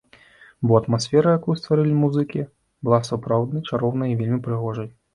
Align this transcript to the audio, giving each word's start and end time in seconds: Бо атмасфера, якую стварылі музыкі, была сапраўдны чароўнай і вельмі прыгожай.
Бо 0.71 0.79
атмасфера, 0.79 1.35
якую 1.41 1.55
стварылі 1.61 1.95
музыкі, 2.03 2.41
была 2.89 3.03
сапраўдны 3.13 3.65
чароўнай 3.69 4.09
і 4.19 4.21
вельмі 4.27 4.39
прыгожай. 4.51 4.95